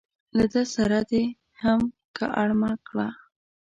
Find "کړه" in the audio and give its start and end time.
2.87-3.07